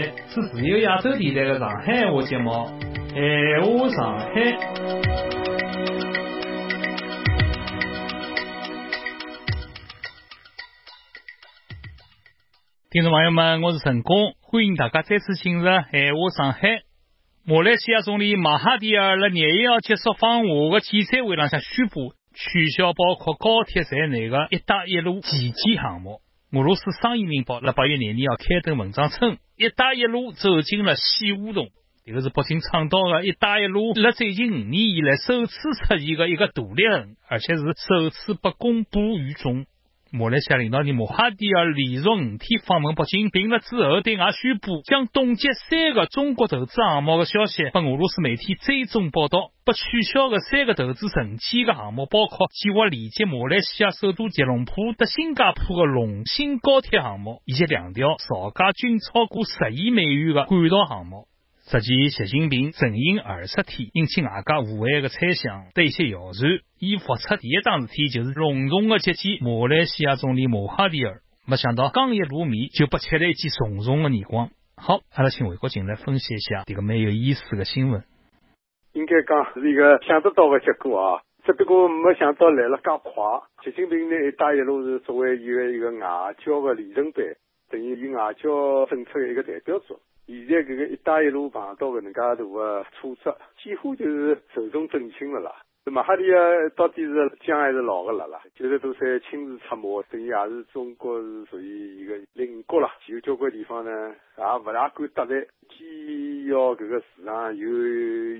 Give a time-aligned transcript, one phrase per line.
[0.00, 2.50] 是自由亚洲电台的上海话节目
[3.12, 4.26] 《闲话上海》。
[12.90, 16.68] 听众朋友们，我是陈工，欢迎大家再次进入《闲话上海》。
[17.44, 26.20] 马来西亚总理马哈蒂尔在廿一号结束访华的记者会上宣布取消包括高铁在内的一带一路基建项目。
[26.52, 31.68] 俄罗斯商业日报在八月廿二号开登文章称，一带一路走进了西胡同。
[32.04, 39.66] 这个是北京倡导的一带一路，在最近五年以来首次出现的一个大裂痕，而且是首次被公布于众。
[40.14, 49.52] 马来西亚领导人马哈蒂尔连续五天访问北京，并了之后对外宣布将冻结三个中国投资项目的消息，被俄罗斯媒体追踪报道。
[49.64, 61.26] 被取消的三个投资承签的项目，包括计划连接马来西亚首都吉隆坡到新加坡的龙兴高铁项目，以及两条造价均超过十亿美元的管道项目。
[61.72, 66.60] 实际，习近平阵营二十天，引起外界无限的猜想，对一些谣传。
[66.78, 71.22] 伊复出第一桩事体就是隆重的接见马来西亚总理马哈蒂尔。
[71.48, 74.50] 没想到刚一露面，就被切了一记重重的耳光。
[74.76, 78.04] 好，阿拉请魏国进来分析一下这个蛮有意思的新闻。
[78.92, 83.10] 应该讲是一个想得到的结果啊，只不过没想到来了介快。
[83.64, 87.22] 习近平呢一带一路是作为一个一个外交的里程碑，
[87.70, 89.98] 等于以外交政策的一个代表作。
[90.26, 92.44] 现在这个一带一路碰到搿能介大的
[92.92, 95.52] 挫折，几乎就是寿终正寝了啦。
[95.84, 96.38] 马哈里啊
[96.76, 98.40] 到底是姜还是老的辣啦？
[98.54, 102.88] 九十多岁亲自出马，等于也是中国是属于一个邻国啦。
[103.06, 107.68] 有交关地方呢，也勿大敢得罪，既要搿个市场，又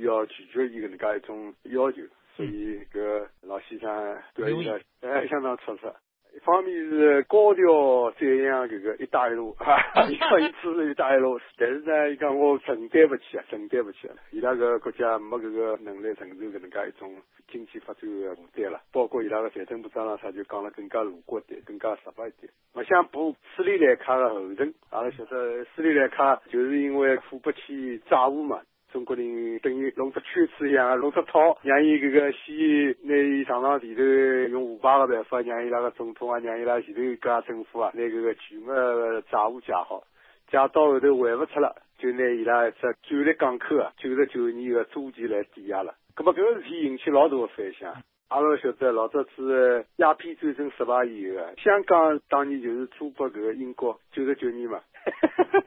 [0.07, 2.03] 要拒绝伊搿能介一种要求，
[2.37, 5.93] 所以搿老先生表现得哎相当出色。
[6.35, 10.07] 一方面是高调赞扬这个“一带一路”， 哈，哈
[10.41, 17.15] 一次“一带一路”，但是呢，伊讲我承担不起啊，承担不起啊，伊拉个国家没这个能力承受搿能介一种
[17.51, 18.81] 经济发展的负担了。
[18.93, 24.73] 包括伊拉个财政部长啦，啥就讲了更加露骨点，更加实白一点，勿想步斯里兰卡的后尘。
[24.91, 28.61] 阿拉晓得斯里兰卡就是因为付不起债务嘛。
[28.93, 34.03] 中国人等于弄只圈子一样，弄只套，让伊搿个先拿伊上上前头
[34.51, 40.05] 用腐败个办法，让伊拉个总统啊，让伊拉前头搿政府啊，拿搿个全额债务借好，
[40.51, 45.95] 借到后头还勿出了，就拿伊拉一只战略港口啊，九十九年个租期来抵押了。
[46.15, 47.95] 搿么搿个事体引起老大个反响。
[48.33, 54.81] 阿拉晓得老早子鸦片战争失败以后，香港当年就是租拨搿个英国九十九年嘛。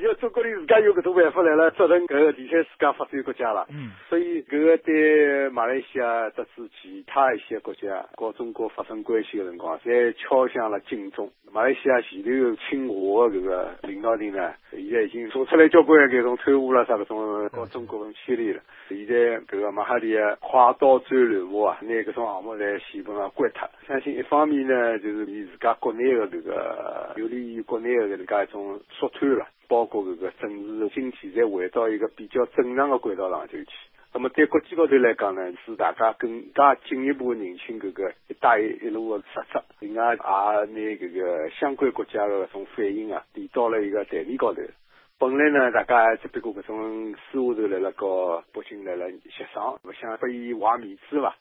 [0.00, 3.64] 因为中国人自家有搿种办法来了，责任搿个第三世界发展国家了。
[3.70, 3.92] 嗯。
[4.08, 11.30] 所以搿个对马来西亚特指其他一些国家和中国发生关系个辰光，侪敲响了警钟。
[11.52, 12.28] 马来西亚前头
[12.68, 18.60] 亲华的搿个领导人呢，现在已经做出来交关搿种贪污了啥搿种和中国牵连了。
[18.88, 19.14] 现在
[19.46, 23.68] 搿个马哈蒂啊，快刀斩乱麻啊，拿搿种项目在基本上关脱。
[23.86, 33.66] 相信一方面呢，就是以自家国内的搿个有利于国内的搿能介一种缩退了，包括搿个政治经济再回到一个比较正常的轨道上头去。
[34.12, 44.62] 那么对国际高头来讲呢，是大家更加进一步认清搿个“一带一路”的实质，另外也拿搿个相关国家的搿种反应啊，提到了一个台面高头。
[45.18, 51.36] 本来呢，大家只不过搿种私下头来了和北京来了协商，勿想拨伊坏面子伐？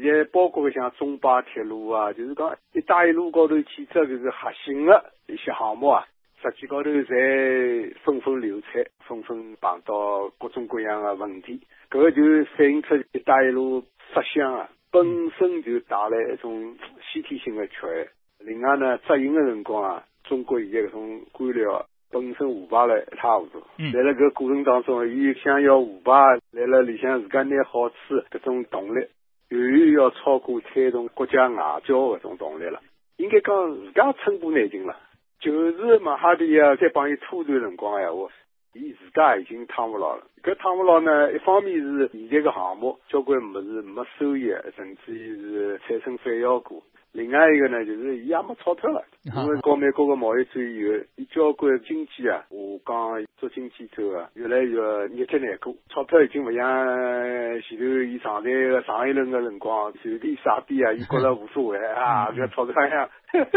[0.00, 6.06] 现在包括像中巴铁路啊，就是讲“一带一路”高头几只就是核心的一些项目啊。
[6.42, 12.22] 实际高头侪纷纷流产，纷纷碰到各种各样的问题，搿个就
[12.56, 18.08] 反映出“一带一路”设想啊，本身就带来一种先天性的缺陷。
[18.40, 23.60] 另外呢，执行的辰光啊，中国现在搿种官僚本身腐败了一塌糊涂，
[23.92, 26.12] 在了搿过程当中，伊想要腐败，
[26.52, 27.94] 来了里向自家拿好处，
[28.30, 29.06] 搿种动力
[29.48, 32.80] 远远要超过推动国家外交搿种动力了。
[33.16, 34.96] 应该讲自家寸步难行了。
[35.40, 38.28] 就是马哈迪啊，在帮伊拖段辰光闲话，
[38.72, 40.26] 伊自家已经躺不牢了。
[40.44, 46.82] 搿趟勿牢呢，一方面是现在个项目交关物事没收益，甚至于是产生反效果。
[47.12, 56.64] 另外一个呢，就是伊也没钞票了，因为搞美国个贸易战以后，伊交关经济啊，我讲做经济走啊，越来越日子难过，钞票已经勿像
[57.62, 63.08] 前头伊上台个上一轮个辰光随便撒币啊，伊觉着无所谓啊， 搿钞票像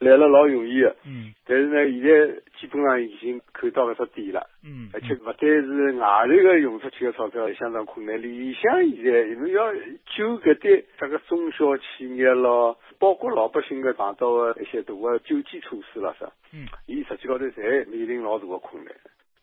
[0.00, 0.94] 来了老容易个。
[1.06, 1.32] 嗯。
[1.46, 4.46] 但是呢，现在基本上已经看到搿只底了。
[4.62, 4.90] 嗯。
[4.92, 12.78] 而且勿单是外头个用出去的钞票相当困难，里向现在侬要就搿点这个中小企业咯。
[12.98, 18.94] 包括老百姓个碰到的一些大的救济措施了啥，嗯，伊实际高头侪面临老大个困难。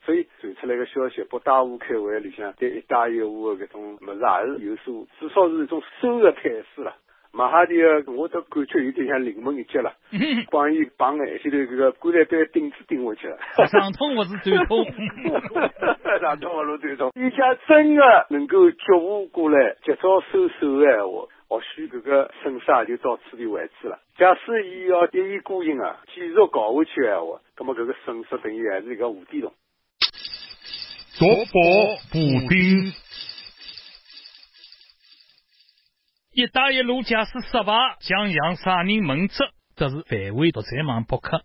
[0.05, 6.93] 所以传出来个消息，北大户开会里向对“一带一路”的搿种物事也是有所，至少是一种收的态势了。
[7.35, 9.91] 马哈蒂尔，我都感觉有点像临门一脚了，
[10.51, 13.37] 帮伊绑眼前头这个棺材板钉子钉下去了。
[13.67, 14.85] 上痛不是短痛，
[16.21, 17.11] 上痛不是短痛。
[17.15, 23.97] 伊家真的能够觉悟过来，及早收手的闲话，或许这个损失也就到此地为止了。
[24.15, 29.51] 假使伊要一意孤行啊，继续搞下去的闲话，那么这个损失等于还是一个无底洞。
[31.17, 31.61] 夺宝
[32.11, 32.93] 补丁。
[36.35, 39.45] 一带一路假使失败，将向啥人问责？
[39.75, 41.43] 这是范围独在网博客。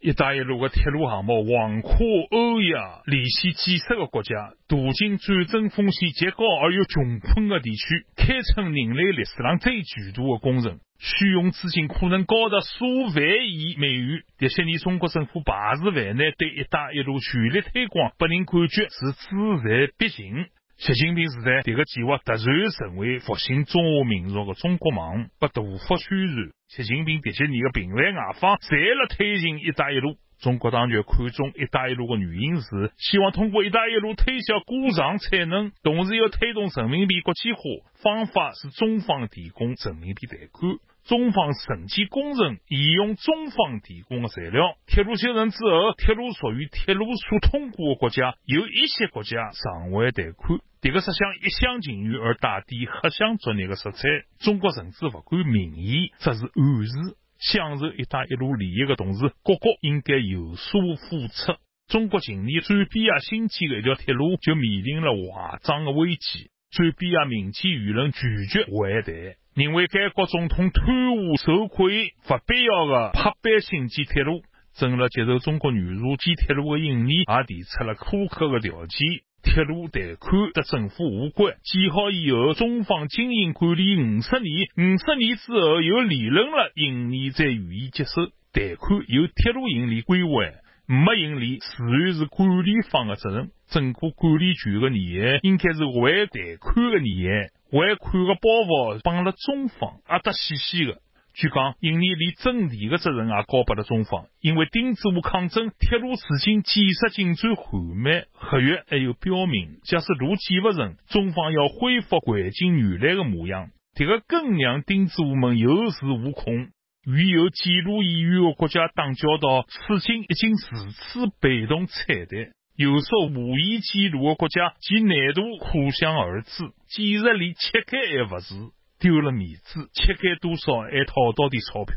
[0.00, 1.92] 一带一路的铁路项目横跨
[2.30, 14.22] 欧亚，联系几十个国家，途经战争风险极高而又穷困的地区，堪称人类历史上最巨大的工程，需用资金可能高达数万亿美元。
[14.38, 19.28] 这些年，中国政府排除万难，对一带一路全力推广，拨人感觉是志
[19.62, 20.46] 在必行。
[20.78, 22.38] 习近平时代，迭个计划突然
[22.70, 26.52] 成为复兴中华民族的中国梦，被大幅宣传。
[26.68, 30.18] 习近平这些年的平来外访，侪辣推行“一带一路”。
[30.40, 37.60] 中国当局看中“一带一路”的原因是，希望通过“一带一路”推销过剩产能，同时又推动人民币国际化。
[37.94, 40.76] 方法是中方提供人民币贷款。
[41.04, 50.58] 中方承建工程沿用中方提供的材料，铁路修成之后，铁路属于铁路所通过的国家，有一些国家尚未贷款。
[50.80, 54.02] 这个设想一厢情愿而带点黑箱作业的色彩。
[54.40, 61.54] 中国甚至不管民意，这是暗示享受“一带一路”利益的同时，各国应该有所付出。
[61.88, 69.36] 中国近年转比亚新建的一条铁路就面临了坏账的危机，转比亚民间舆论拒绝还贷。
[69.54, 74.42] 认为该国总统贪污受贿，不必要的拍板新建铁路。
[74.74, 79.08] 正了接受中国援助建铁路的印尼，也提出了苛刻的条件：
[79.46, 89.00] 铁路贷款和政府无关，建好以后，中方经营管理五十年，五十年之后有利润了，盈利再予以接收贷款。
[89.06, 90.56] 由铁路盈利归还，
[90.86, 93.50] 没盈利自然是管理方的责任。
[93.68, 97.50] 整个管理权的年限应该是还贷款的年限。
[97.70, 101.00] 还款的包袱绑了中方，阿得死死的。
[101.36, 108.24] 据讲，印尼连征地的责任也交拨了中方，因为丁字湖抗争，铁路资金建设进展缓慢。
[108.32, 113.68] 合约还有标明，假使路建不成，中方要恢复环境原来的模样。
[113.94, 116.68] 这个更让丁字湖们有恃无恐。
[117.06, 122.50] 与有建路意愿的国家打交道，此境已经如此被动惨淡。
[122.76, 126.64] 有所无意记录的国家，其难度可想而知。
[126.88, 128.54] 简直连切开也不是，
[128.98, 131.94] 丢了面子，切开多少还讨到点钞票。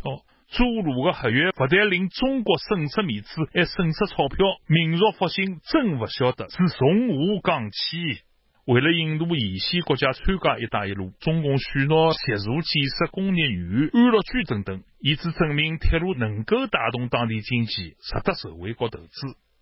[0.50, 4.46] 筑路的合约不但令中国损失面子，还损失钞票。
[4.66, 8.22] 民族复兴真不晓得是从何讲起。
[8.66, 19.10] 为了引渡沿线国家参加“一带一路”，中共许诺协助建设工业园、安乐区等等，以此证明铁路能够带动当地经济，值得社会国投资。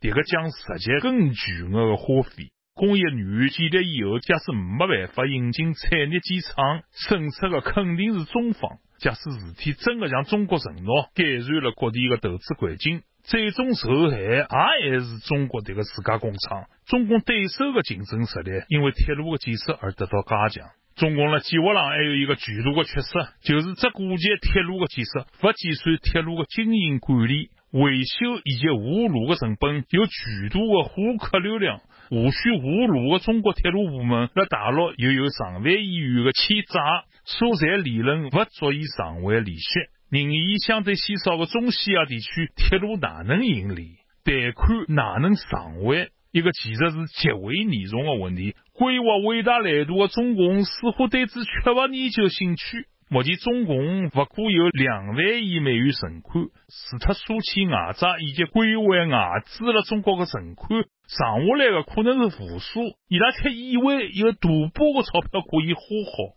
[0.01, 2.51] 这个将涉及更巨额的花费。
[2.77, 8.77] 工业园建立以后，假使没办法引进产业建厂，损失的肯定是中方。
[8.99, 16.65] 假使事体真的像中国承诺，改善了各地的投资环境，最终受害也还是中国这个自家工厂。
[16.85, 20.69] 中共对手的竞争实力因为铁路的建设而得到加强。
[20.95, 23.09] 中共的计划上还有一个巨大的缺失，
[23.41, 27.49] 就是只顾及铁路的建设，不计算铁路的经营管理。
[27.69, 36.79] 维修以及护路的成本有巨大的获客流量，无需无路的中国铁路部门在大陆又有上万亿元的欠债，
[37.25, 39.79] 所占利润不足以偿还利息。
[40.09, 43.97] 人烟相对稀少的中西亚地区，铁路哪能盈利？
[44.23, 46.09] 贷款哪能偿还？
[46.31, 48.55] 一个其实是极为严重的问题。
[48.73, 52.85] 规划伟大蓝图的中共似乎对此缺乏研究兴趣。
[53.09, 62.81] 目前，中共不过有两万亿美元存款，除脱输钱外债以及归还外资了中国的存款，剩下来的可能是负数。
[63.07, 66.35] 伊拉却以为有大把的钞票可以花好。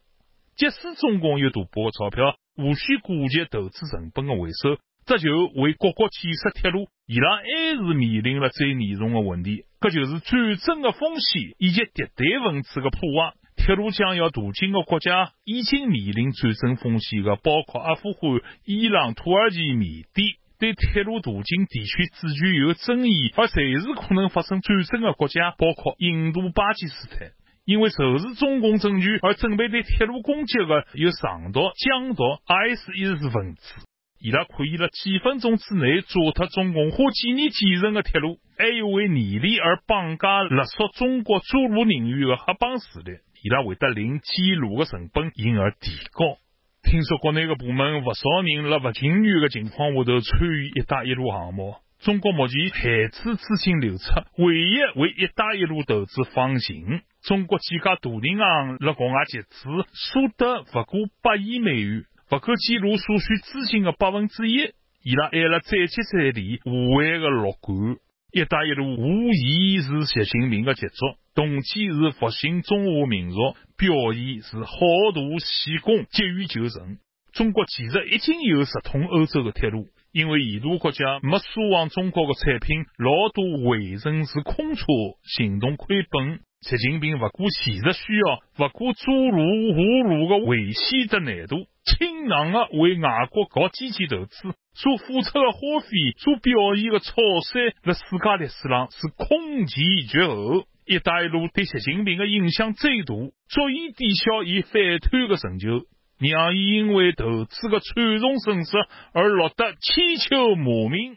[0.55, 13.35] 即使中共有大把的钞票，无需顾及投资成本的回收，这就为各国建设铁路，伊拉还是面临了最严重的问题，搿就是战争的风险以及敌对分子的破坏。
[13.71, 20.27] 铁路将要途经的国家已经面临战争风险的，包括阿富汗、伊朗、土耳其、缅甸。
[20.59, 27.29] 对铁路途经地区主权有争议，而随时可能发生战争的国家，包括印度、巴基斯坦。
[27.65, 32.89] 因为仇视中共政权而准备对铁路攻击的有上毒、江毒、IS
[33.33, 33.75] 分子，
[34.19, 38.39] 伊拉可以在几分钟之内抓脱中共花几年建成的铁路。
[38.59, 43.13] 还有为年龄而绑架勒索中国诸路人员的黑帮势力，
[43.43, 46.37] 伊拉会得令记录的成本因而提高。
[46.83, 51.75] 听说国内的部门不少人辣不情愿的情况下头参与“一带一路”项目。
[52.01, 57.03] 中国目前海资资金流出，唯一为“一带一路”投资放行。
[57.23, 64.73] 中国几家大银行辣国外集资，所得不过百亿美元，不够记录所需资金的百分之一。
[65.03, 67.97] 伊拉还辣再接再厉，无谓的乐观。
[68.33, 73.37] 一带一路无疑是习近平的杰作，动机是复兴中华民族，
[73.77, 74.77] 表现是好
[75.13, 76.99] 大喜功，急于求成。
[77.33, 84.85] 中国其实已经有直通欧洲的铁路，因为沿途国家没输往中国的产品，老多回程是空车，
[85.25, 86.39] 行动亏本。
[86.61, 94.37] 习近平不顾现实需要，不顾诸路无路的危险的难度，倾囊的为外国搞基建投资，
[94.75, 95.89] 所付出的花费，
[96.19, 97.15] 所表现的草
[97.51, 100.67] 率，在世界历史上是空前绝后。
[100.85, 105.87] 一带一路对习近平的影响最大，足以抵消伊反贪的成就，
[106.19, 108.77] 让伊因为投资的惨重损失
[109.15, 111.17] 而落得千秋骂名。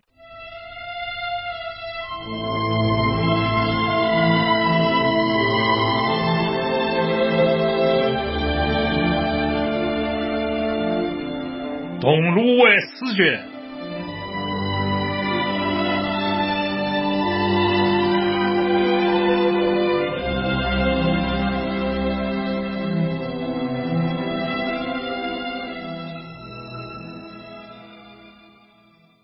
[12.04, 13.46] 桐庐为四卷，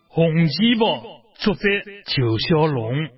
[0.08, 1.04] 红旗报
[1.36, 1.62] 作者
[2.06, 3.10] 裘小龙。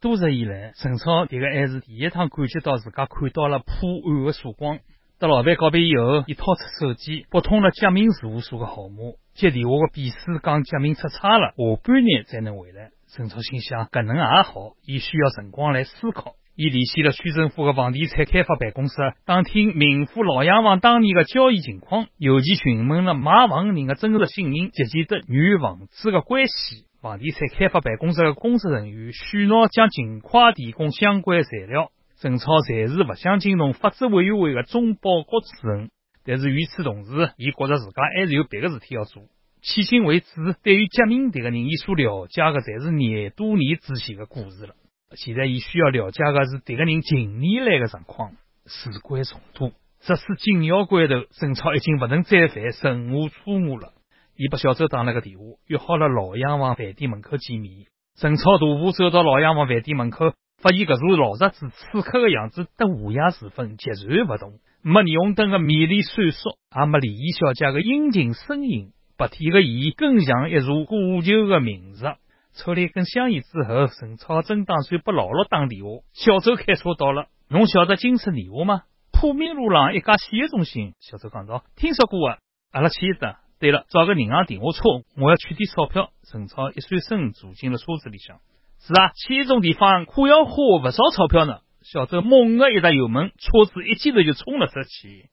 [0.00, 3.66] 多日以来，陈超迭个还是第一趟感觉到自家看到了破
[4.06, 4.78] 案的曙光。
[5.20, 8.96] 得老板告别以后，伊掏出手机拨通了贾明事务所的号码。
[9.34, 12.88] 接电话的秘书讲贾明出差了，下半日才能回来。
[13.06, 16.36] 陈超心想，搿能也好，伊需要辰光来思考。
[16.56, 18.94] 伊联系了区政府的房地产开发办公室，
[19.26, 26.86] 打听民富老洋房当年的交易情况，尤其询问了买房人的真实姓名，及其对女房子的关系。
[27.02, 31.90] 房地产开发办公室的工作人员许诺将尽快提供相关材料。
[32.20, 35.90] 陈超暂时不想惊动法制委员会的中报告主任，
[36.22, 39.22] 但是与此同时，伊觉着自家还是有别的事体要做。
[39.62, 40.28] 迄今为止，
[40.62, 44.74] 对于贾明这个人，伊所了解的侪是廿多年之前的故事了。
[45.14, 48.32] 现在，伊需要了解的是这个人近年来的状况。
[48.66, 53.94] 事关重大，这是紧要关头，陈超已经不能再犯任何错误了。
[54.36, 57.86] 伊拨小周打了个电话，约好了老洋房饭店门口见面。
[58.20, 60.34] 陈超徒步走到老洋房饭店门口。
[60.60, 64.60] 发现搿座老宅子此刻的样子，到午夜时分截然不同。
[64.82, 68.92] 没霓虹灯的迷离闪烁，也没礼仪小姐的殷勤身影。
[69.16, 72.18] 白天的伊更像一座古旧的民宅。
[72.52, 76.02] 抽了一根香烟之后，陈超正打算拨老陆打电话。
[76.12, 78.82] 小周开车到了，侬晓得金色年华吗？
[79.12, 80.94] 普明路上一家洗浴中心。
[81.00, 82.38] 小周讲道：“听说过啊，
[82.72, 83.36] 阿拉去的。
[83.58, 84.80] 对了，找个银行电话车，
[85.16, 88.40] 我要取点钞票。”陈超一转身坐进了车子里向。
[88.86, 91.58] 是啊，去种地方可要花不少钞票呢。
[91.82, 95.28] 小周猛地一踏油门，车子一记头就冲了出去。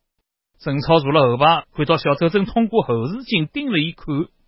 [0.60, 4.06] 陈超坐了后排，看到小周正通过后视镜盯了一看。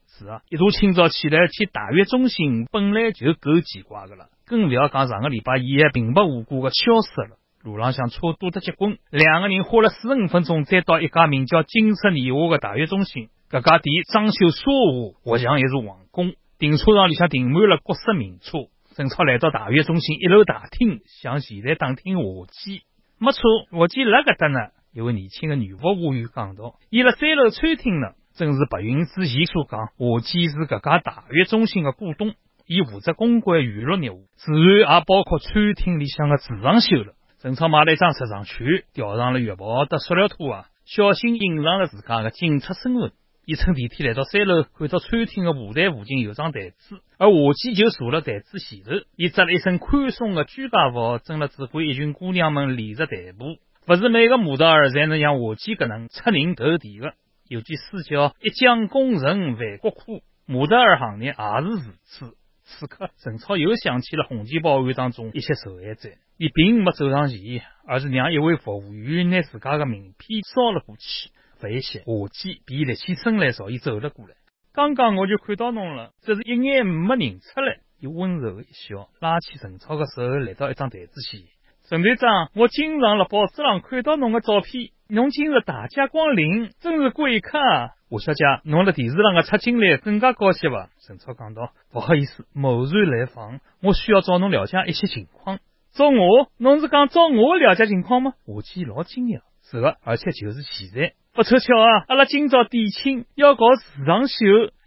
[0.08, 7.38] 是啊，一大清早起来去大悦中心，本来就够奇怪的了，更不要讲上个礼拜伊还平白无故的消失了。
[7.64, 13.30] 路浪向车多得结棍，两个人花了四五分钟，再到一家名叫金色年华的大悦中心。
[13.50, 18.68] 搿家店装修奢华，活像一座皇宫，停车场里向停满了各式名车。
[18.96, 22.82] 陈超来到大悦中心一楼大厅，向前台打听华记，
[23.18, 23.42] 没错，
[23.72, 24.72] 华记辣搿搭呢。
[24.94, 32.34] 一位年轻的女服务员讲道：“伊辣三楼餐厅呢。”正是白云之前所讲，华记是搿家大悦中心的股东，
[32.66, 37.14] 伊负责公关娱乐业务，自然也包括餐厅里向的时装秀了。
[37.42, 43.12] 陈超买了一张时尚券，吊上了浴袍的塑料拖啊，小心隐藏了自家的警察身份。
[43.50, 48.92] 伊乘电梯来到三楼，看到餐厅的舞台附近有张台子，而华记就坐了台子前头。
[49.16, 53.58] 伊着了一身宽松的居家服，正了指挥一群姑娘们练着台步。
[53.88, 57.16] 不是每个模特儿才能像华记搿能出人头地的。
[57.48, 62.36] 有句诗叫“一将功成万骨枯”，模特儿行业也是如此。
[62.66, 71.32] 此刻，陈超又想起了红旗报案当中一些受害者，伊并没走上前，而是让一位服务员拿自家的名片捎了过去。
[71.60, 74.36] 不一些，华记便立起身来朝伊走了过来。
[74.72, 77.80] 刚刚我就看到侬了，只是一眼没认出来。
[78.00, 81.42] 伊温柔一笑，拉起陈超的手，来到一张台子前。
[81.90, 87.90] 陈队长，我经常辣报纸上看到侬的照片，侬今日大驾光临，真是贵客啊。
[88.10, 90.90] 吴小姐，侬辣电视上个出镜率更加高些伐？
[91.06, 91.74] 陈超讲道。
[91.92, 95.60] 不好意思，贸然来访，我需要找侬了解一些情况。
[95.92, 96.50] 找我？
[96.58, 98.34] 侬是讲找我了解情况吗？
[98.46, 99.42] 吴奇老惊讶。
[99.62, 101.14] 是的，而且就是现在。
[101.40, 104.36] 不凑巧啊，阿拉今朝店庆要搞时装秀，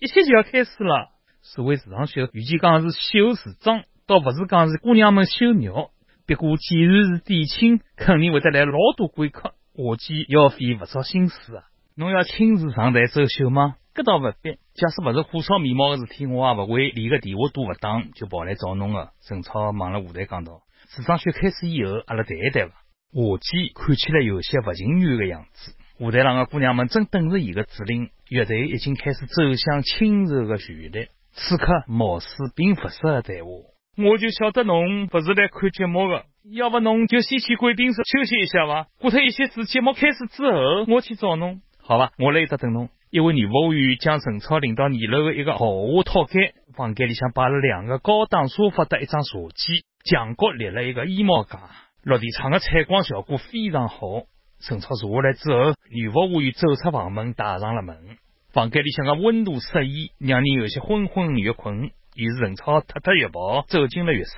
[0.00, 1.08] 一切就要开始了。
[1.40, 5.88] 所谓时装秀，与其讲是秀时装，倒不是讲是姑娘们秀妙。
[6.26, 11.64] 不过既然是店庆，肯定会得来老多贵客，我计要费不少心思啊。
[11.96, 13.76] 侬要亲自上台走秀吗？
[13.94, 14.58] 搿倒勿必。
[14.74, 19.08] 假使勿是火烧眉毛个事体，我也勿会连个电话都勿打就跑来找侬个。
[19.26, 20.60] 陈超望了舞台讲道
[20.94, 22.74] ：“时装秀开始以后，阿拉谈一谈伐？”
[23.16, 25.72] 华姬看起来有些勿情愿个样子。
[26.02, 31.06] 舞台上的姑娘们正等着伊个指令，乐队已经开始走向轻柔的旋律。
[31.30, 33.52] 此刻貌似并不适合谈话。
[33.96, 38.88] 我就晓得侬不是来看节目的，要不侬就先去贵宾室休息一下吧。
[38.98, 41.62] 过脱一些事，节目开始之后，我去找侬。
[41.80, 42.88] 好吧，我来一搭等侬。
[43.12, 51.60] 一位女服务员将陈超领到二楼的一个豪华套间，房间里向摆了两个高档沙发和一张茶几，墙角立了一个衣帽架。
[52.02, 54.24] 落地窗的采光效果非常好。
[54.62, 58.16] 陈超坐下来之后，女服务员走出房门，带上了门。
[58.52, 61.90] 房间里向的温度适宜，让人有些昏昏欲困。
[62.14, 64.30] 于是陈超脱脱浴袍，走进了浴室。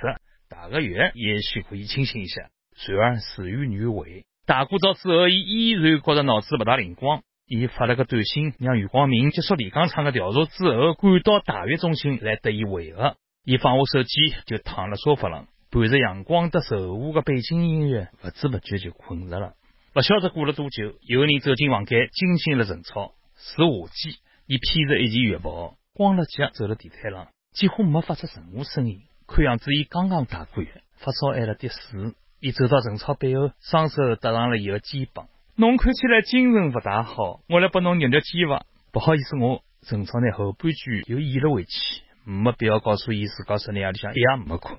[0.49, 2.49] 打个浴，也许可以清醒一下。
[2.87, 7.21] 然而事与愿违，打过澡之后，伊依然觉得脑子不大灵光。
[7.47, 13.15] 伊发了个短信，让余光明结束李刚昌的调查之后，赶到大悦中心来得以会合。
[13.43, 15.47] 伊放下手机，就躺了沙发上。
[15.69, 19.53] 伴着阳光的柔和的背景音乐，不知不觉就困着了。
[19.95, 23.13] 不晓得过了多久，有人走进房间，惊醒了陈超。
[23.37, 29.03] 是华姬，伊披着一件浴袍，光了脚走了地毯上，几乎没发出任何声音。
[29.25, 32.13] 看样子伊刚刚打过浴，发烧还了点水。
[32.41, 35.29] 伊走到陈超背后，双手搭上了伊的肩膀。
[35.55, 38.65] 侬看起来精神不大好，我来帮侬揉揉肩吧。
[38.91, 44.77] 不好意思，我陈超呢后半句又咽了回去，没必要告诉伊自家昨天夜里向一夜没困。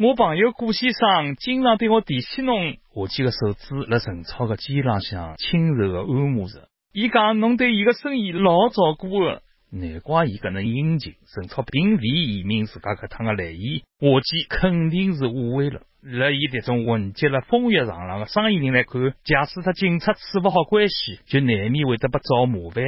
[0.00, 6.68] 我朋友顾先生经常对我提起侬，我几个手指辣陈超的肩浪向轻柔的按摩着。
[6.92, 11.14] 伊讲侬对伊个生意老照顾的，难怪伊搿能殷勤。
[11.34, 15.80] 陈超并未移民自家搿趟的来意，我计肯定是误会了。
[16.00, 22.84] 辣伊这种混迹了风月场上的生意人来看，假使他警察处不好关系，就难免会得不找麻烦。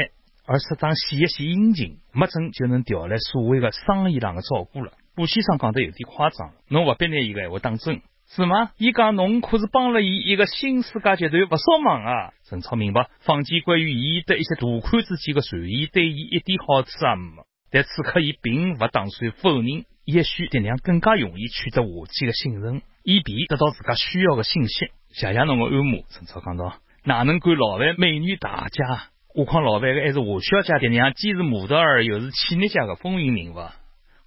[0.47, 4.93] 而适当显一显殷勤，没准就能调来所谓的生意上的照顾了。
[5.21, 8.71] 顾先生讲得有点夸张，侬不必拿伊个闲话当真，是吗？
[8.79, 12.33] 伊讲侬可是帮了伊一个新世界集团不少忙啊！
[12.49, 17.45] 陈超明白，坊间关于伊的一些大款之间的传言，对伊一点好处也没。
[17.71, 24.87] 但此刻伊并不打算否认，也许这样更加容易取得华姐的信任，以便得到自家需要的信息。
[25.13, 29.11] 谢谢侬的按摩，陈超讲道，哪能管老范美女大家？
[29.35, 33.59] 何况老范的还是华小姐，这样既是模特儿，又是企业家的风云人物。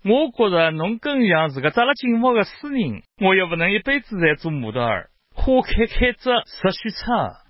[0.05, 5.09] 我觉着侬更像是个扎了金毛的诗人，我又不能一辈子在做模特儿。
[5.33, 7.05] 花开开折直须折，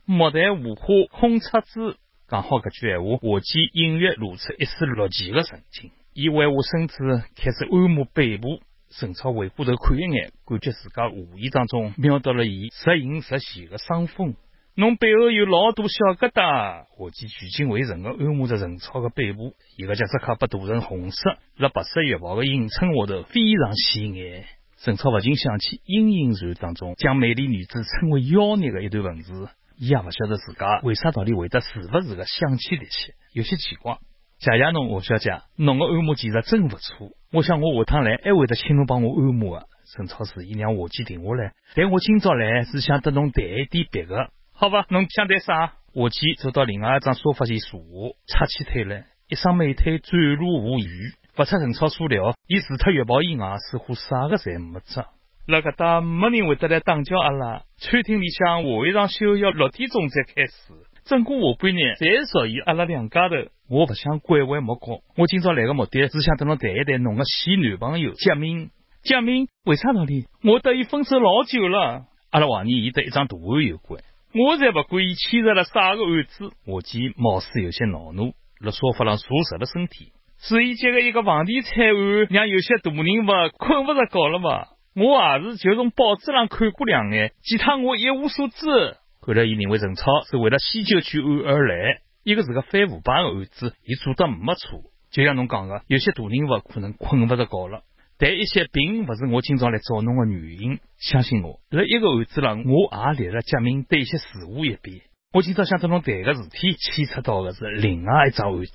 [0.05, 1.97] 莫待无花空折枝。
[2.29, 5.89] 讲好搿句闲话，我见隐约露出一丝落寂的神情。
[6.13, 8.59] 伊弯下身子开始按摩背部，
[8.91, 14.35] 陈超回过头看一眼，感觉自家无意当中瞄到了伊时隐时现的伤风。
[14.75, 24.45] 侬背后有老多小疙瘩，伙计聚精会神的按摩着陈超的背部，一个脚趾卡被涂成红色，辣白色浴袍的映衬下头非常显眼。
[24.77, 33.99] 陈超不禁想起《莺莺传》当中将美丽女子称为妖孽的一段文字，伊也不晓得自家为啥道理会得时不时的想起这些，有些奇怪。
[34.39, 37.11] 谢谢侬，王小姐，侬的按摩技术真不错。
[37.31, 39.67] 我想我下趟来还会得请侬帮我按摩的。
[39.95, 44.31] 陈超示意让伙计停下来，但我今朝来是想跟侬谈一点别的。
[44.55, 45.73] 好吧，侬想谈啥？
[45.93, 47.79] 下去走到另外一张沙发前坐
[48.27, 51.11] 下，叉起腿来，一双美腿展露无余。
[51.35, 55.07] 不出陈超所料，伊除脱浴袍以外，似乎啥个侪没着。
[55.47, 57.63] 辣搿搭没人会得来打搅阿拉。
[57.77, 63.35] 餐厅里向下一场秀要六点钟才开始，整个下半日侪属于阿拉两家头。
[63.67, 68.69] 我不想拐弯抹角，我今朝来个目的是想跟侬谈一谈侬个前男朋友贾明。
[69.03, 70.27] 贾明为啥道理？
[70.43, 72.05] 我和伊分手老久了。
[72.29, 74.01] 阿拉怀疑伊得一张图案有关。
[74.35, 80.11] 我才不管伊牵涉了啥个案子，我见貌似有些恼怒，辣沙发上坐直了身体。
[80.39, 84.69] 是伊接个一个房地产案，让有些大人物困不着觉了吧？
[84.95, 88.97] 我也是就从报纸上看过两眼，其他我一无所知。
[89.21, 94.81] 看来伊认为陈超是为了西九区案而来，一个是个反腐败的案子，伊做得没错。
[95.11, 97.83] 就像侬讲的，有些大人物可能困不着觉了。
[98.23, 105.01] 但一些并不是我今朝来找侬的原因，相信我，辣一个案子上，我也立了贾明对一些事物一边。
[105.33, 108.71] 我今朝想跟侬谈个事体，牵扯到的是另外一桩案子。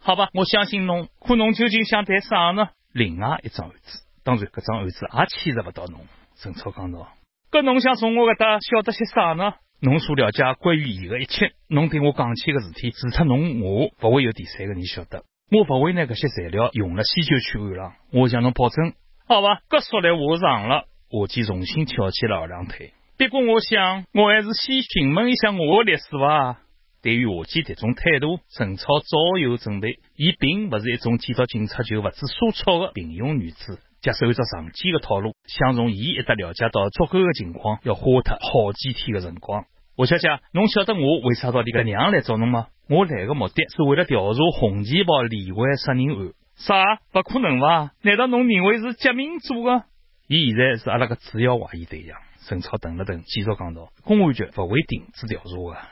[0.00, 2.68] 好吧，我相信侬，可侬究竟想谈啥呢？
[2.92, 6.00] 另外一桩案子，当然，搿桩案子也牵涉勿到侬。
[6.36, 7.08] 陈超讲道
[7.50, 9.54] ：“搿侬想从我搿搭晓得些啥呢？
[9.80, 15.24] 侬所了解关于伊个一切，侬对我讲起个事体，除脱侬我，勿会有第三个人晓得。
[15.50, 17.92] 我不会拿搿些材料用了西九区案上。
[18.12, 18.94] 我向侬保证，
[19.28, 19.60] 好吧？
[19.68, 20.84] 搿说来话长了。
[21.10, 22.92] 伙计重新翘起了二郎腿。
[23.18, 26.60] 不过我想，我还是先询问一下我的律师吧。
[27.02, 29.98] 对于伙计这种态度，陈超早有准备。
[30.16, 33.78] 伊并不是一种见到警察就不知所措的平庸女子。
[34.00, 39.66] 假使按照常见的套路，想从伊一搭了解到足够的情况，要花脱好几天的辰光。
[39.96, 42.66] 我小姐，侬晓得我为啥到你搿娘来找侬吗？
[42.88, 46.32] 我来的目的是为了调查红旗袍连环杀人案。
[46.56, 46.74] 啥？
[47.12, 47.92] 不可能吧？
[48.02, 49.84] 难道侬认为是杰明做的？
[50.28, 52.16] 伊现在是阿拉个主要怀疑对象。
[52.46, 55.88] 陈超顿了顿，继续讲道：公安局不会停止调查的。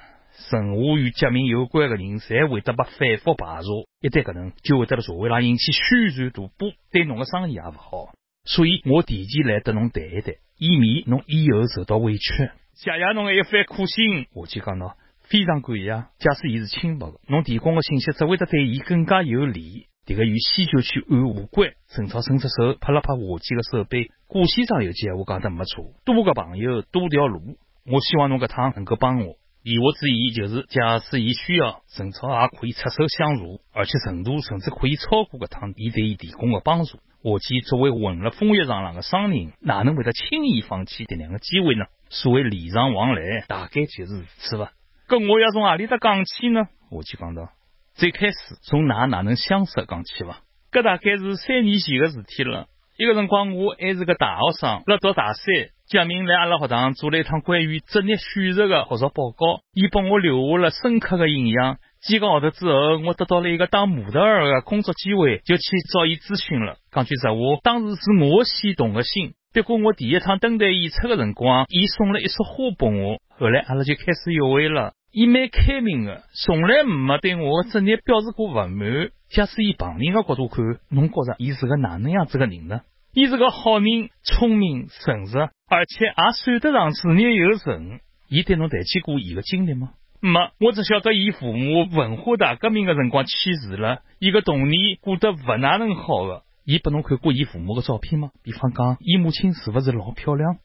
[0.51, 3.63] 任何与杰明有关的人，侪会得被反复排查。
[4.01, 8.13] 一旦搿能，就会得了社会上引起宣传大波，对侬个生意也勿好。
[8.45, 12.51] 所以我提前来得侬谈一谈，以免侬以后受到委屈。
[12.75, 14.27] 谢谢侬一番苦心。
[14.35, 15.87] 我就讲道：非常感谢。
[16.19, 19.87] 假使伊是清白的，侬提供的信息只会得对伊更加有利。
[20.05, 21.71] 这个与西九区案无关。
[21.89, 24.11] 陈超伸出手拍了拍伙计的手背。
[24.27, 27.57] 顾先生有句闲话讲得没错：多个朋友多条路。
[27.87, 29.37] 我希望侬搿趟能够帮我。
[29.63, 36.99] 言下之意就是，假使伊需要，陈超也可以出手相助，而且程度甚至可以超过搿趟伊对伊提供的帮助。
[37.23, 41.85] 伙计作为混了风月场上的商人，哪能会得轻易放弃这两个机会呢？
[42.09, 44.73] 所谓礼尚往来，大概就是如此吧。
[45.13, 46.69] 搿我要从何里搭讲起呢？
[46.91, 47.51] 我去讲到。
[47.93, 50.41] 最开始从哪哪能相识讲起伐？
[50.73, 52.65] 搿大概是三年前个事体了。
[52.97, 55.45] 一个辰光我还是个大学生，辣读大三，
[55.87, 61.77] 蒋明来阿拉学堂做了一趟关于职业选择个学术报告，伊帮我留下了深刻个印象。
[62.01, 66.77] 几个号头之后，我得到了一个当模特儿的工作机会，就去找伊咨询了。
[66.91, 69.35] 讲句实话，当时是我先动的心。
[69.53, 74.95] 不过我第一趟登台演出个辰光，伊送了一束花拨我，后来阿拉就开始约会了。
[75.15, 79.11] 伊蛮开明的，从来没对我的职业表示过不满。
[79.29, 82.81] 假使以旁人的角度看，侬觉着伊是个哪能样子的人呢？
[83.13, 88.01] 伊是个好人，聪明、诚实，而且也算得上事业有成。
[88.31, 89.91] 伊对侬谈起过伊的经历吗？
[90.21, 96.43] 没，我只晓得伊父母文化大革命的辰光去世了，伊个童年过得不哪能好个。
[96.65, 98.31] 伊拨侬看过伊父母的照片吗？
[98.43, 100.57] 比方讲，伊母亲是勿是老漂亮？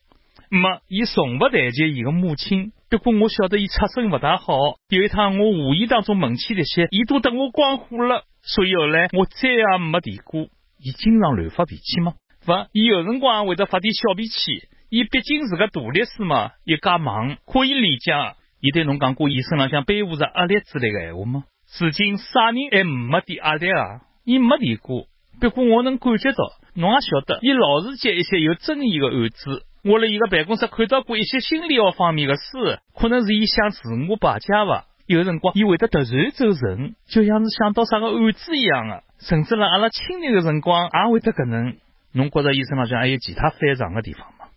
[0.50, 2.72] 没，伊从不谈及伊个母亲。
[2.90, 4.54] 不过我晓得伊出身勿大好。
[4.90, 8.24] 有一趟我无意当中问起这些，伊都等我光火了。
[8.42, 10.48] 所以后来我再也没提过。
[10.80, 12.14] 伊经常乱发脾气吗？
[12.48, 14.70] 勿，伊有辰光会得发点小脾气。
[14.90, 18.14] 伊毕竟是个大律师嘛，一家忙，可以理解。
[18.62, 21.44] 伊对侬讲过伊身浪向背负着压力之类个闲话吗？
[21.68, 24.02] 至今啥人还没点压力啊？
[24.24, 25.08] 伊没提过。
[25.42, 26.38] 不过我能感觉到，
[26.74, 29.64] 侬也晓得，伊老是接一些有争议个案子。
[29.84, 32.58] 我辣伊个办公室看到过一些心理学方面的书，
[33.00, 34.86] 可能是伊想自我排解吧。
[35.06, 41.78] 有辰光伊会得突然走神，就像是想到啥个案子一样的，甚至辣阿拉亲热的辰光也会得搿能。
[42.12, 44.48] 侬觉着伊身浪向还有其他反常的地方吗？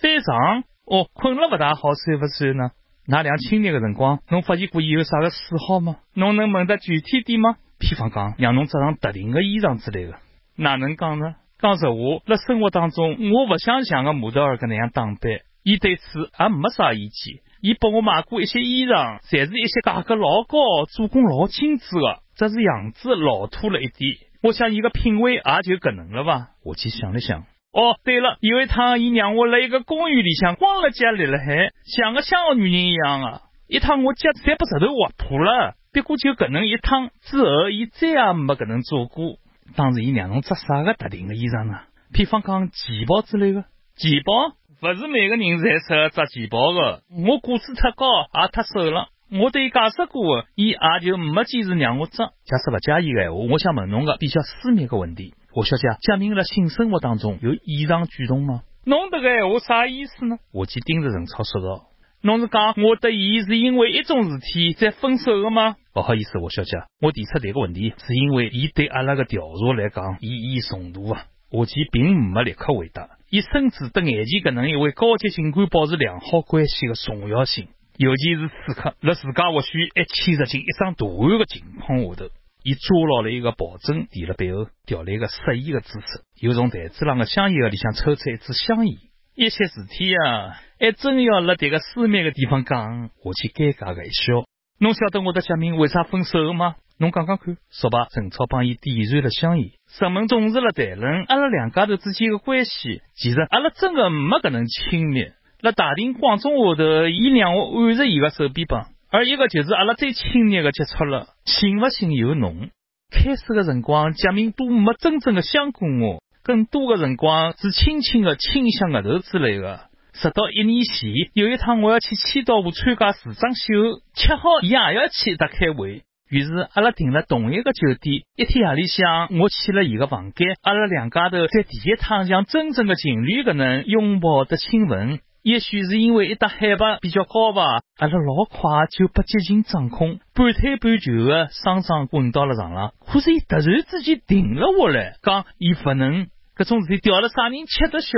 [0.00, 0.62] 反常？
[0.84, 2.70] 哦，困了不大好算不算呢？
[3.08, 5.96] 那俩亲热的辰光，侬发现过伊有啥个嗜好吗？
[6.14, 7.56] 侬能问得具体点吗？
[7.78, 10.18] 比方讲，让侬着上特定的衣裳之类的，
[10.56, 11.34] 哪能讲呢？
[11.58, 15.16] 讲实话，辣生活当中，我不想像个模特儿搿能样打扮。
[15.62, 17.42] 伊对此也没啥意见。
[17.62, 24.16] 伊帮我买过一些衣裳，侪是一些价格老高、做工老精致的，只是样子老土了一点。
[24.42, 26.50] 我想伊个品味也就搿能了吧。
[26.62, 27.40] 我去想了想，
[27.72, 33.40] 哦，对了，有一趟伊让我辣一个公园里向光了脚立了海，像个乡下女人一样啊。
[33.66, 35.74] 一趟我脚侪被石头划破了。
[35.92, 39.38] 不过就搿能一趟之后，伊再也没搿能做过。
[39.74, 41.80] 当时伊让侬着啥个特定的衣裳呢？
[42.12, 43.64] 比方讲旗袍之类的。
[43.96, 47.02] 旗袍勿是每个人侪适合着旗袍的。
[47.10, 49.08] 我个子太高，也太瘦了。
[49.30, 52.32] 我对伊解释过，伊也就没坚持让我着。
[52.44, 55.34] 假使勿介意的闲话，我想问侬个比较私密个问题。
[55.52, 58.62] 我小姐，贾明辣性生活当中有异常举动吗？
[58.84, 60.36] 侬迭个闲话啥意思呢？
[60.52, 61.86] 我去盯着陈超说道。
[62.26, 65.76] 侬是讲我对伊是因为一种事体才分手的吗？
[65.94, 71.24] 不好意思，我小姐，我提出这个问题是因为伊对阿拉个调查来讲意义重大啊。
[71.48, 82.30] 我其并没立刻回答，伊深知对眼前搿能一位高级警官保持良好关系的重要性，尤其是此刻辣自家或许还牵涉进一桩大案的情况下头，
[82.64, 88.98] 伊抓牢了一个保证，提了背后调了一个适宜的姿势，又从台子上的香烟盒里向抽出一支香烟。
[89.36, 94.44] 一些事体啊，还真要辣迭个私密个地方讲，我去尴尬个一笑。
[94.78, 96.74] 侬晓得我的佳明为啥分手吗？
[96.98, 97.56] 侬讲讲看。
[97.70, 99.70] 说罢，陈超帮伊点燃了香烟。
[99.98, 105.24] 人们总是辣谈论阿拉两家头之间个关系，其实阿拉真个没搿能亲密。
[105.62, 111.28] 辣大庭广众下头，伊让我按着伊个手臂膀，而一个就是阿拉最亲密个接触了。
[111.46, 112.68] 信勿信由侬。
[113.10, 119.88] 开始个辰光，贾明都没真正个想过我，更多个辰光是轻轻个亲一下额头之类的。
[120.16, 128.22] 直到一年前，有一趟我要去千岛湖参加时装秀，恰好伊也要去搭开会，于是阿拉订了同一个酒店。
[128.34, 135.20] 一天夜里向，我去了伊个房间，阿拉两家头在第一趟像真正的情侣搿能拥抱的亲吻。
[135.42, 137.62] 也许是因为一搭海拔比较高吧，
[137.98, 142.94] 阿拉老快就被激情掌控，半推半就的双双滚到了床上。
[143.06, 146.26] 可是伊突然之间停了下来，讲伊不能，
[146.56, 148.08] 搿种事体调了啥人吃得消？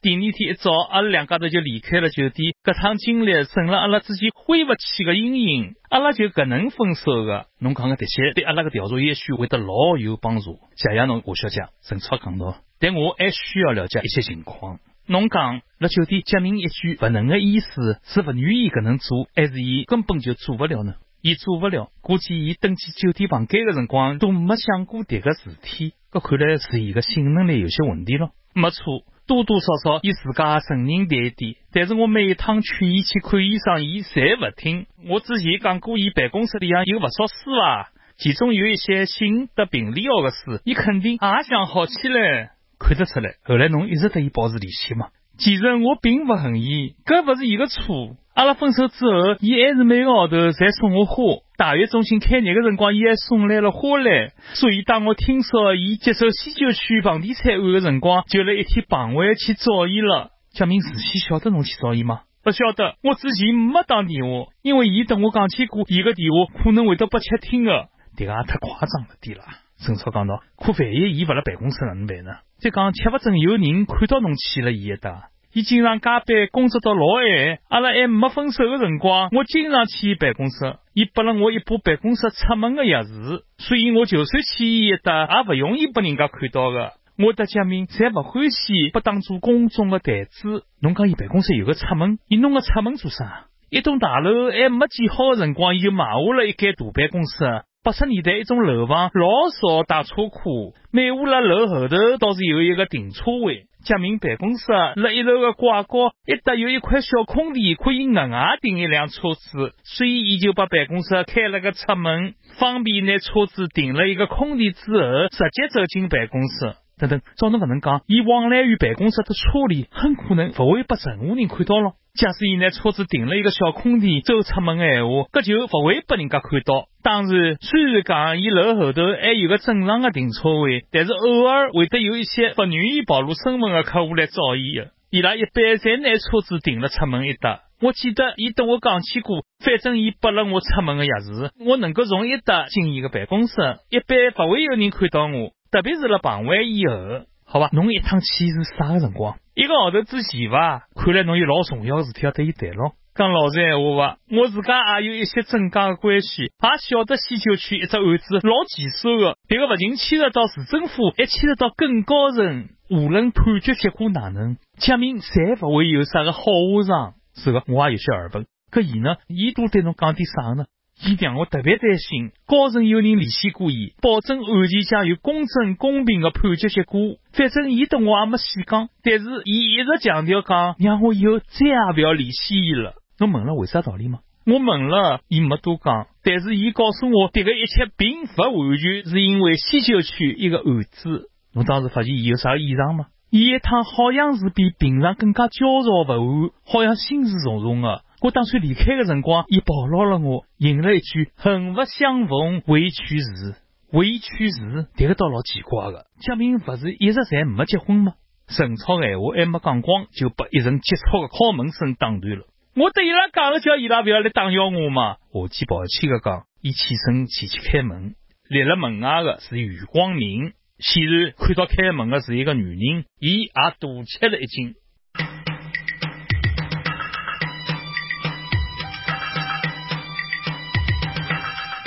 [0.00, 2.54] 第二天一早，阿拉两家头就离开了酒店。
[2.62, 5.74] 搿趟经历成了阿拉之间挥勿去的阴影。
[5.90, 7.46] 阿拉就搿能分手的。
[7.58, 10.60] 侬讲的迭些对阿拉个调查也许会得老有帮助。
[10.76, 11.62] 谢谢侬，吴小姐。
[11.82, 14.78] 陈超讲到，但我还需要了解一些情况。
[15.08, 20.94] 侬讲辣酒店接明一句勿能的意思，是勿愿意搿能做，还是伊根本就做不了呢？
[21.22, 25.94] 伊做不了，估计伊登记酒店房间的辰光都没想过迭个事体。
[26.12, 28.30] 搿看来是伊个性能力有些问题了。
[28.54, 29.02] 没错。
[29.28, 34.86] 多多少少伊自家承认迭一点，但是我每一趟劝伊去看医生，伊侪勿听。
[35.06, 42.52] 我之前讲过，伊办公室里向有勿少书伐，其中有一些性得病理学的书，伊肯定也想好起来。
[42.80, 45.08] 看得出来，后来侬一直跟伊保持联系嘛？
[45.36, 48.16] 其实我并勿恨伊，搿勿是伊个错。
[48.38, 51.42] 阿拉分手之后，伊还是每个号头侪送我花。
[51.56, 54.30] 大悦中心开业的辰光，伊还送来了花来。
[54.54, 60.30] 所以当我听说伊接受西九区房地产案的辰光，就辣一天傍晚去找伊了。
[60.52, 62.20] 蒋明事先晓得侬去找伊吗？
[62.44, 67.88] 不晓得，我之前没打电话，因为伊等我讲起过，伊个电话可能会得不窃听的。
[68.16, 69.46] 迭个也太夸张了点啦。
[69.84, 72.38] 陈超讲道，可万一伊勿辣办公室哪能办呢？
[72.60, 75.30] 再讲，吃勿准有人看到侬去了伊一搭。
[75.52, 77.58] 伊经常加班，工作到老晚。
[77.68, 80.76] 阿拉还没分手的辰光，我经常去伊办公室。
[80.92, 86.92] 伊拨了我一把办公室出门的钥匙，所以我就算去伊一搭，也勿容易拨人家看到的。
[87.18, 90.64] 我的家明侪勿欢喜被当做公众的台子。
[90.80, 93.46] 侬讲伊办公室有个出门，伊弄个出门做啥？
[93.70, 97.44] 一栋大楼还没建好的辰光，伊就买下了一间大办公室。
[97.84, 103.66] 八十年代一种楼房老少带车库，每户辣楼后头倒是有一个停车位。
[103.84, 116.74] 家明办公室辣一楼的拐角，一搭有一块小空地，可以额外停一辆车子，所以伊就把办公室开了个侧门，方便拿车子停了一个空地之后，直接走进办公室。
[116.98, 121.92] 等等，照侬搿能讲，伊往来于办公室的车里，很可能不会被任何人看到了。
[122.14, 126.88] 假使伊拿车子停了一个小空地，走出门的闲话，搿就不会被人家看到。
[127.00, 134.90] 当然，虽然讲伊楼后头还有个正常的停车位，但是偶尔会得有一些不愿意暴露身份的客户来找伊的。
[135.10, 137.60] 伊拉一般侪拿车子停了出门一搭。
[137.80, 143.54] 我记得伊跟我讲起过，反正伊拨了我出门的钥匙，我能够从一搭进伊个办公室，
[143.88, 145.52] 一般不会有人看到我。
[145.70, 149.36] 特别是辣傍晚以后，好吧，侬一趟去是啥个辰光？
[149.54, 150.88] 一个号头之前伐。
[150.94, 152.92] 看来侬有老重要的事体要对伊谈咯。
[153.14, 162.68] 讲老实闲话伐，我自家也有一些正当的关系，也晓得西九区一只案子老棘手的，别个勿仅牵涉到市政府，还牵涉到更高层。
[162.88, 166.40] 无论判决结果哪能，讲明侪勿会有啥个好
[166.82, 167.14] 下场。
[167.34, 168.46] 是个，我也有些耳闻。
[168.72, 169.16] 搿伊呢？
[169.26, 170.64] 伊都对侬讲点啥呢？
[171.00, 177.00] 伊让我特别担心，高层有人联系过伊，保证案件将有公正公平的判决结果。
[177.32, 182.94] 反正伊对我也没细讲，但是伊一直强调讲，让我以后再也不要联系伊了。
[183.18, 184.20] 侬问了为啥道理吗？
[184.44, 191.30] 我问了，伊没多讲，但是伊告诉我，这个一切并不完全是因为西九区一个案子。
[191.54, 193.06] 侬当时发现伊有啥异常吗？
[193.30, 198.02] 伊一趟好像是比平常更加焦躁不安，好像心事重重的。
[198.20, 203.54] 我打算离开的辰光，伊抱牢了我，吟了一句“恨不相逢未娶时”。
[203.92, 206.06] 未娶时，这个倒老奇怪的。
[206.20, 208.14] 嘉明不是一直侪没结婚吗？
[208.48, 212.46] 陈超闲话还没讲光，就被一阵急促的敲门声打断了。
[212.74, 215.16] 我对伊拉讲了，叫伊拉不要来打扰我嘛。
[215.32, 218.14] 我既抱歉的讲，伊起身前去开门，
[218.48, 220.52] 立了门外的是余光明。
[220.78, 224.74] 显然看到开门的是一个女人，伊也大吃了一惊。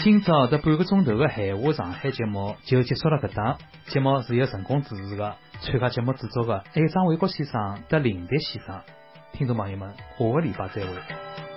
[0.03, 3.19] 今朝这半个钟头的海话上海节目就结束了。
[3.19, 8.81] 搿档节目是由成功主持的，参加节目制作的还有张卫国先生和林迪先生。
[9.31, 11.50] 听众朋友们，下个礼拜再会。